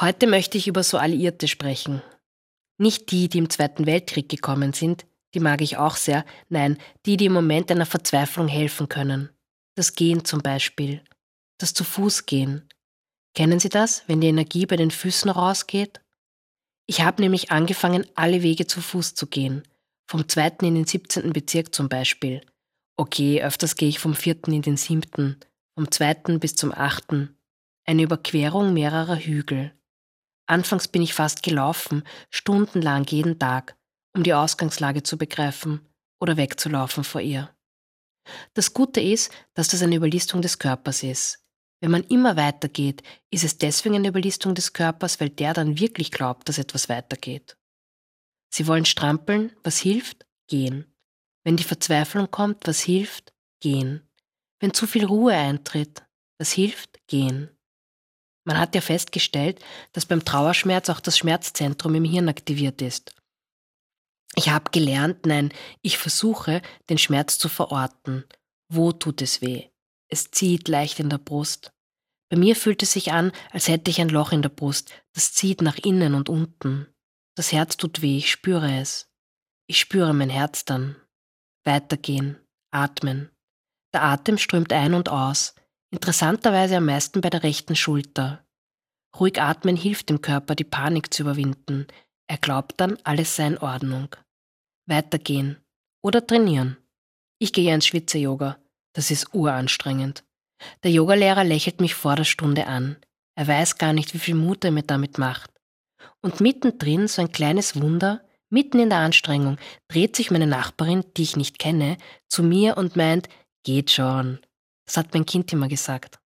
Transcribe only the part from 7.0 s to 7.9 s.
die, die im Moment einer